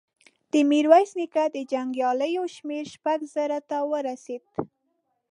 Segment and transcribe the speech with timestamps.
[0.51, 4.43] د ميرويس نيکه د جنګياليو شمېر شپږو زرو ته ورسېد.